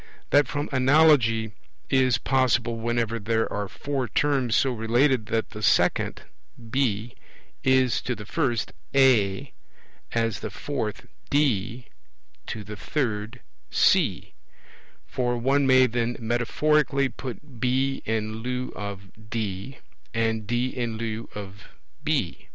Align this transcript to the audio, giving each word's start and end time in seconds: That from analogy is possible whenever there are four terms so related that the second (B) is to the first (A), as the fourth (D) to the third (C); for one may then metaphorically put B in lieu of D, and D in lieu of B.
That 0.31 0.47
from 0.47 0.67
analogy 0.71 1.51
is 1.87 2.17
possible 2.17 2.75
whenever 2.77 3.19
there 3.19 3.47
are 3.53 3.67
four 3.67 4.07
terms 4.07 4.55
so 4.55 4.71
related 4.71 5.27
that 5.27 5.51
the 5.51 5.61
second 5.61 6.23
(B) 6.71 7.13
is 7.63 8.01
to 8.01 8.15
the 8.15 8.25
first 8.25 8.73
(A), 8.95 9.53
as 10.11 10.39
the 10.39 10.49
fourth 10.49 11.05
(D) 11.29 11.85
to 12.47 12.63
the 12.63 12.75
third 12.75 13.41
(C); 13.69 14.33
for 15.05 15.37
one 15.37 15.67
may 15.67 15.85
then 15.85 16.15
metaphorically 16.19 17.07
put 17.07 17.59
B 17.59 18.01
in 18.03 18.37
lieu 18.37 18.71
of 18.75 19.03
D, 19.29 19.77
and 20.15 20.47
D 20.47 20.69
in 20.69 20.97
lieu 20.97 21.29
of 21.35 21.65
B. 22.03 22.47